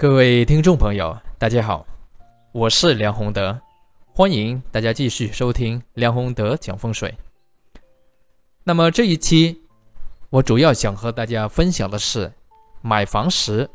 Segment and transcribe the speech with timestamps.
[0.00, 1.84] 各位听众朋友，大家好，
[2.52, 3.60] 我是梁宏德，
[4.12, 7.12] 欢迎大家继续收听梁宏德讲风水。
[8.62, 9.60] 那么这一期，
[10.30, 12.32] 我主要想和大家分享的是，
[12.80, 13.68] 买房时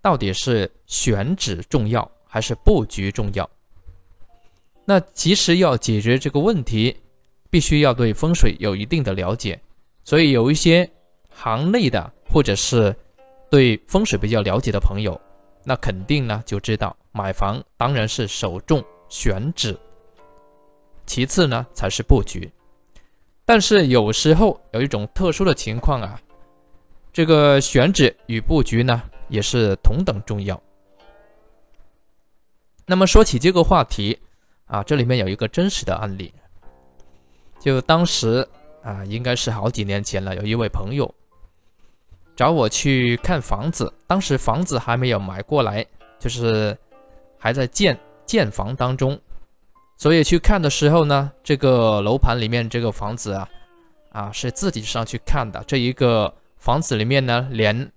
[0.00, 3.50] 到底是选址重要还是布局重要？
[4.84, 6.96] 那其实要解决这个问题，
[7.50, 9.60] 必须要对风水有一定的了解，
[10.04, 10.88] 所以有一些
[11.28, 12.94] 行内的或者是
[13.50, 15.20] 对风水比较了解的朋友。
[15.68, 19.76] 那肯定呢，就知道买房当然是首重选址，
[21.04, 22.48] 其次呢才是布局。
[23.44, 26.20] 但是有时候有一种特殊的情况啊，
[27.12, 30.62] 这个选址与布局呢也是同等重要。
[32.86, 34.16] 那么说起这个话题
[34.66, 36.32] 啊，这里面有一个真实的案例，
[37.58, 38.46] 就当时
[38.84, 41.12] 啊，应该是好几年前了，有一位朋友。
[42.36, 45.84] 找我去看房子，当时房子还没有买过来，
[46.18, 46.76] 就是
[47.38, 49.18] 还在建建房当中，
[49.96, 53.48] 所以去看的时候呢，这个楼盘里面这个房子啊，
[54.10, 55.64] 啊是自己上去看的。
[55.66, 57.90] 这一个房子里面呢，连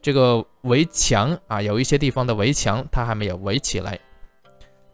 [0.00, 4.00] 这个围墙啊，有一些地方的围墙它还没有围起来。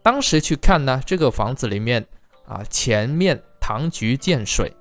[0.03, 2.05] 当时去看呢，这个房子里面
[2.45, 4.73] 啊，前面堂菊见水，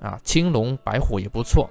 [0.00, 1.68] 啊青龙白虎也不错。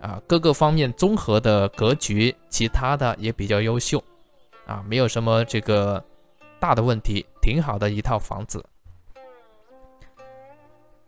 [0.00, 4.02] 啊，各个方面综合的格局，其他的也比较优秀，
[4.64, 6.02] 啊，没有什么这个
[6.58, 8.64] 大的问题，挺好的一套房子。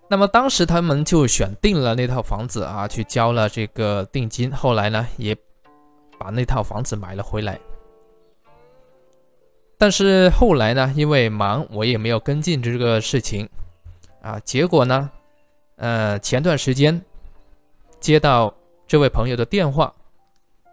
[0.09, 5.35] 那么当时他们就选定了那套房子啊，去交了这个定金，后来呢也
[6.19, 7.59] 把那套房子买了回来。
[9.79, 13.48] 但是后来呢，因为忙，我也没有跟进这个事情，
[14.20, 15.11] 啊，结果呢，
[15.77, 17.03] 呃，前段时间
[17.98, 18.55] 接到。
[18.93, 19.91] 这位朋友的电话，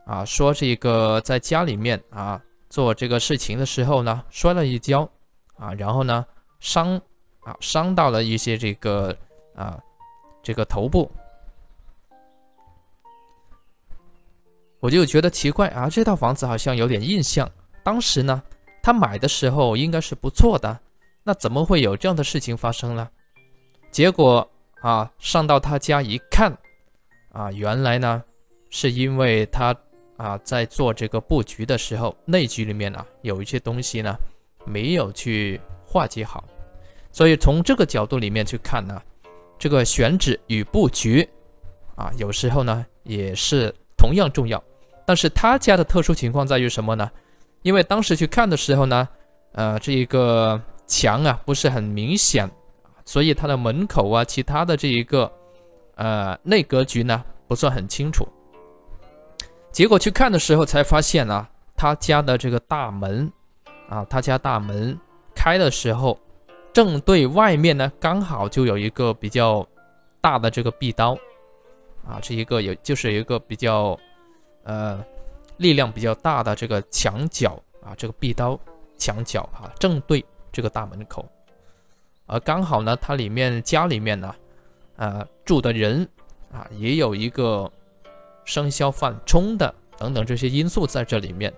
[0.06, 5.10] 啊，说这个在家里面啊做这个事情的时候呢摔了一跤，
[5.56, 6.26] 啊，然后呢
[6.60, 6.98] 伤
[7.40, 9.16] 啊伤到了一些这个
[9.56, 9.80] 啊
[10.44, 11.10] 这个头部，
[14.82, 17.50] 我就觉得奇怪啊，这套房子好像有点印象，
[17.86, 18.44] 当时呢
[18.84, 20.78] 他买的时候应该是不错的，
[21.24, 23.10] 那怎么会有这样的事情发生呢？
[23.94, 24.46] 结果
[24.82, 26.54] 啊上到他家一看。
[27.40, 28.22] 啊，原来呢，
[28.70, 29.74] 是因为他
[30.18, 34.14] 啊在做这个布局的时候，内局里面啊有一些东西呢
[34.66, 36.44] 没有去化解好，
[37.14, 39.02] 所以从这个角度里面去看呢，
[39.58, 41.26] 这个选址与布局
[41.96, 44.62] 啊有时候呢也是同样重要。
[45.06, 47.10] 但是他家的特殊情况在于什么呢？
[47.62, 49.08] 因为当时去看的时候呢，
[49.54, 52.52] 呃，这一个墙啊不是很明显，
[53.06, 55.32] 所以他的门口啊，其他的这一个。
[56.00, 58.26] 呃，内格局呢不算很清楚，
[59.70, 61.46] 结果去看的时候才发现啊，
[61.76, 63.30] 他家的这个大门
[63.90, 64.98] 啊，他家大门
[65.36, 66.18] 开的时候，
[66.72, 69.68] 正对外面呢刚好就有一个比较
[70.22, 71.18] 大的这个壁刀
[72.08, 74.00] 啊，这一个有就是一个比较
[74.64, 75.04] 呃
[75.58, 78.58] 力量比较大的这个墙角啊，这个壁刀
[78.96, 81.28] 墙角啊，正对这个大门口，
[82.26, 84.34] 而刚好呢，它里面家里面呢。
[85.00, 86.06] 啊，住的人
[86.52, 87.72] 啊，也有一个
[88.44, 91.54] 生肖犯冲的等等这些因素在这里面，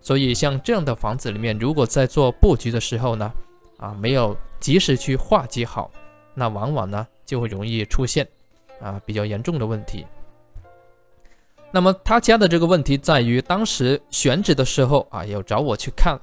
[0.00, 3.32] 所以像这样的房子里面，如果在做布局的时候呢，
[3.76, 5.88] 啊，没有及时去化解好，
[6.34, 8.26] 那往往呢就会容易出现
[8.80, 10.04] 啊比较严重的问题。
[11.70, 16.18] 那么他家的这个问题在于，当时选址的时候啊，有找我去看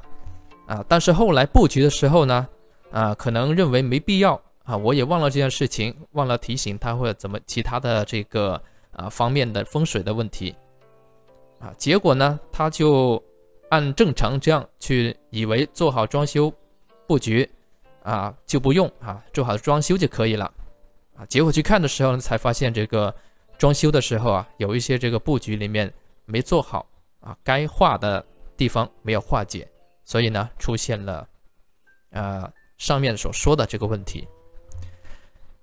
[0.67, 2.45] 啊，但是后来布局的时候呢，
[2.91, 4.41] 啊，可能认为没必要。
[4.65, 8.59] 啊，我也忘了这件事情，忘了提醒他或者怎么其他的这个
[8.91, 10.55] 啊方面的风水的问题，
[11.59, 13.23] 啊，结果呢，他就
[13.69, 16.51] 按正常这样去以为做好装修
[17.05, 17.47] 布局
[18.01, 20.51] 啊就不用啊做好装修就可以了，
[21.15, 23.13] 啊，结果去看的时候，才发现这个
[23.59, 25.93] 装修的时候啊有一些这个布局里面
[26.25, 26.87] 没做好
[27.19, 28.25] 啊，该化的
[28.57, 29.67] 地方没有化解，
[30.03, 31.29] 所以呢出现了
[32.09, 34.27] 呃上面所说的这个问题。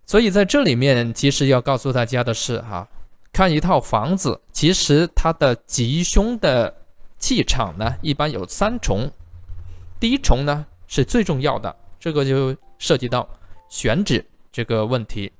[0.04, 2.86] 所以在这里面，其实要告诉大家的是，哈，
[3.32, 6.74] 看一套房子，其实它的吉凶的
[7.18, 9.10] 气场呢，一般有三重。
[9.98, 13.26] 第一重呢是最重要的，这个就涉及到
[13.70, 15.32] 选址这个问题。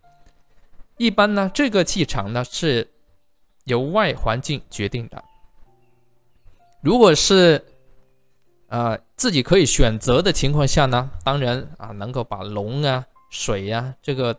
[0.96, 2.88] 一般呢，这个气场呢是
[3.64, 5.22] 由外环境决定的。
[6.80, 7.62] 如果是
[8.68, 14.34] 啊自己可以选择的情况下呢，当然啊能够把龙啊、水呀这个。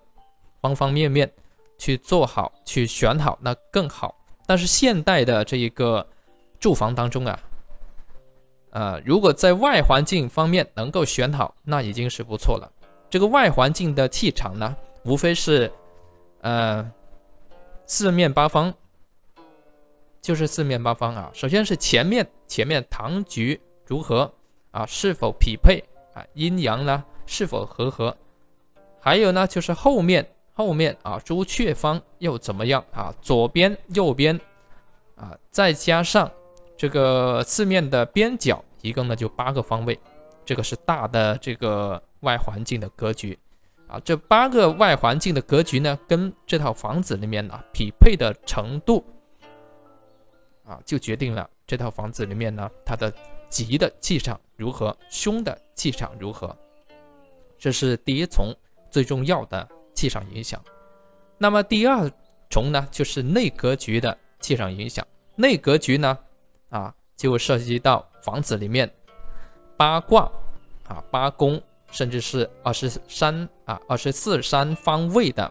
[0.64, 1.30] 方方面面
[1.78, 4.16] 去做好，去选好，那更好。
[4.46, 6.08] 但是现代的这一个
[6.58, 7.38] 住房当中啊，
[8.70, 12.72] 呃，如果在外环境方面能够选好，那已经是不错了。
[13.10, 14.74] 这个外环境的气场呢，
[15.04, 15.70] 无非是，
[16.40, 16.90] 呃，
[17.86, 18.74] 四面八方，
[20.22, 21.30] 就是四面八方啊。
[21.34, 24.34] 首先是前面，前面堂局如何
[24.72, 24.86] 啊？
[24.86, 25.84] 是否匹配
[26.14, 26.24] 啊？
[26.36, 27.04] 阴阳呢？
[27.26, 28.16] 是否和合？
[29.00, 33.14] 还有呢，就是后面，后面啊，朱雀方又怎么样啊？
[33.22, 34.40] 左边、右边
[35.16, 36.32] 啊，再加上。
[36.76, 39.98] 这个四面的边角一共呢就八个方位，
[40.44, 43.38] 这个是大的这个外环境的格局
[43.88, 44.02] 啊。
[44.04, 49.06] 这八个外环境的格局呢，跟这套房子里面呢匹配的程度
[50.66, 53.14] 啊，就决定了这套房子里面呢它的
[53.50, 56.58] 吉的气场如何，凶的气场如何。
[57.58, 58.54] 这是第一重
[58.90, 59.66] 最重要的
[60.04, 60.62] 气场影响。
[61.38, 62.12] 那么第二
[62.50, 65.08] 重呢，就是内格局的气场影响。
[65.38, 66.20] 内格局呢？
[66.68, 68.94] 啊，就涉及到房子里面
[69.78, 70.30] 八卦
[70.90, 75.46] 啊、八宫，甚至是二十三啊、二十四三方位的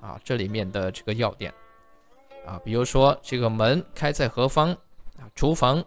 [0.00, 1.54] 啊，这里面的这个要点
[2.44, 4.72] 啊，比如说这个门开在何方
[5.16, 5.84] 啊，厨房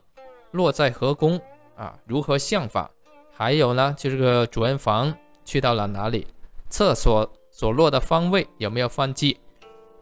[0.52, 1.38] 落在何宫
[1.76, 2.90] 啊，如何相法？
[3.34, 5.14] 还有呢，就这个主人房
[5.44, 6.26] 去到了哪里？
[6.70, 9.36] 厕所所落的方位有没有犯忌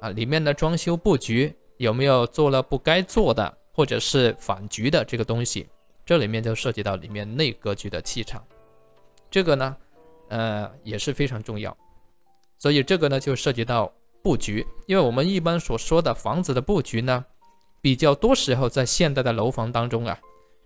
[0.02, 0.10] 啊？
[0.10, 3.57] 里面的装修布局有没有做了不该做的？
[3.72, 5.66] 或者是反局的这个东西，
[6.06, 8.44] 这里面就涉及到里面内格局的气场，
[9.31, 9.74] 这个呢，
[10.28, 11.75] 呃也是非常重要。
[12.57, 13.90] 所以这个呢就涉及到
[14.22, 17.24] 布局，因为我们一般所说的房子的布局呢，
[17.80, 20.19] 比较多时候在现代的楼房当中啊，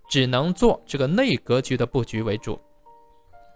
[0.08, 2.60] 只能做这个内格局的布局为主，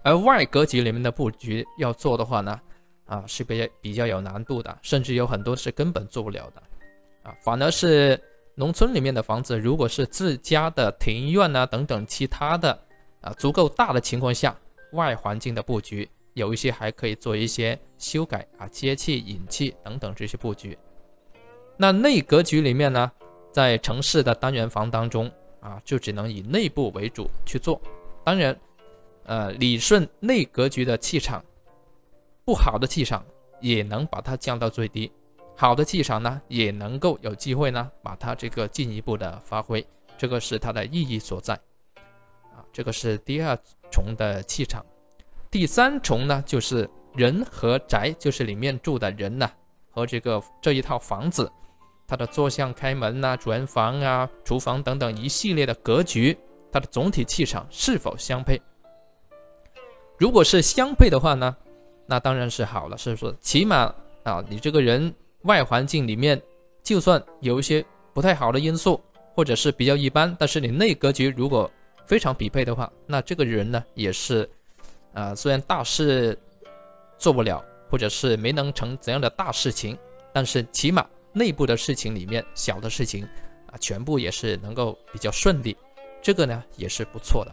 [0.05, 2.57] 而外格局里面的布局要做的话呢，
[3.05, 8.19] 啊是比较比较有难度的，甚至有很多是根本做不了的，啊反而是。
[8.57, 12.71] 农村里面的房子，如果是自家的庭院啊等等其他的
[13.19, 14.57] 啊足够大的情况下，
[14.93, 20.77] 外环境的布局有一些还可以做一些修改啊，接气引气等等这些布局。
[21.75, 23.11] 那内格局里面呢，
[23.51, 25.29] 在城市的单元房当中
[25.59, 27.81] 啊，就只能以内部为主去做。
[28.23, 28.57] 当然，
[29.25, 31.43] 呃，理顺内格局的气场，
[32.45, 33.25] 不好的气场
[33.59, 35.11] 也能把它降到最低。
[35.57, 39.85] 好的气场呢，也能够有机会呢，把它这个进一步的发挥，
[40.17, 41.53] 这个是它的意义所在，
[42.53, 43.57] 啊，这个是第二
[43.89, 44.85] 重的气场，
[45.49, 49.49] 第三重呢，就是人和宅，就是里面住的人呢，
[49.89, 51.49] 和这个这一套房子，
[52.05, 56.37] 它的坐向、开门呐、主人房啊、厨房等等一系列的格局，
[56.69, 58.61] 它的总体气场是否相配？
[60.17, 61.55] 如果是相配的话呢，
[62.05, 63.35] 那当然是好了，是不是？
[63.41, 63.93] 起码
[64.23, 65.13] 啊，你这个人。
[65.45, 66.41] 外环境里面，
[66.81, 67.85] 就算有一些
[68.15, 68.99] 不太好的因素，
[69.35, 71.69] 或者是比较一般，但是你内格局如果
[72.03, 74.49] 非常匹配的话，那这个人呢也是，
[75.13, 76.35] 啊，虽然大事
[77.19, 79.95] 做不了，或者是没能成怎样的大事情，
[80.33, 83.23] 但是起码内部的事情里面小的事情
[83.67, 85.77] 啊，全部也是能够比较顺利，
[86.23, 87.51] 这个呢也是不错的。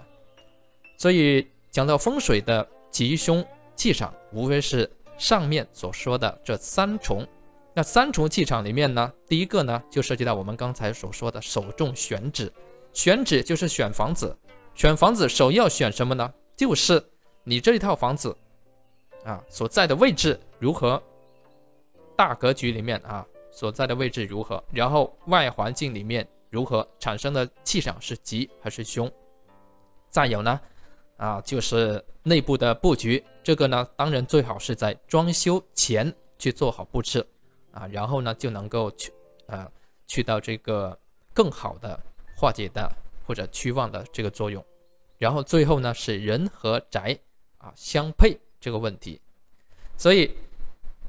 [0.96, 7.26] 所以讲到风水的吉凶气场，无非是上面所说的这三重。
[7.74, 12.52] 那三重气场里面呢，第一个呢就涉及到我们刚才所说的首重选址，
[12.92, 14.37] 选址就是选房子，
[14.75, 16.32] 选房子首要选什么呢？
[16.54, 17.02] 就是
[17.44, 18.37] 你这一套房子
[19.25, 21.02] 啊所在的位置如何，
[22.14, 29.11] 大格局里面啊所在的位置如何，然后外环境里面如何产生的气场是吉还是凶，
[30.11, 30.61] 再有呢
[31.16, 37.26] 啊就是内部的布局，这个呢当然最好是在装修前去做好布置。
[37.72, 39.11] 啊，然后呢就能够去，
[39.46, 39.66] 呃，
[40.06, 40.94] 去到这个
[41.32, 41.99] 更好的
[42.37, 42.87] 化解的
[43.26, 44.62] 或者趋旺的这个作用，
[45.16, 47.18] 然后最后呢是人和宅
[47.56, 49.18] 啊相配这个问题，
[49.96, 50.37] 所以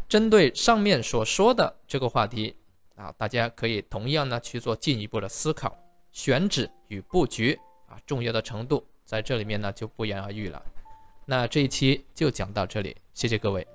[0.08, 2.56] 针对上面所说的这个话题
[2.96, 5.78] 啊，大家可以同样呢去做进一步的思考，
[6.14, 7.60] 选址与布局
[7.90, 10.64] 啊重要的程度在这里面呢就不言而喻了。
[11.26, 13.66] 那这一期就讲到这里，谢谢各位。